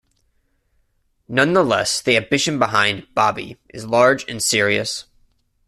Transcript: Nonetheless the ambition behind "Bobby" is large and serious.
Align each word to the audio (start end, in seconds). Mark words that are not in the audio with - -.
Nonetheless 1.27 2.01
the 2.01 2.17
ambition 2.17 2.57
behind 2.57 3.05
"Bobby" 3.13 3.57
is 3.69 3.85
large 3.85 4.27
and 4.27 4.41
serious. 4.41 5.05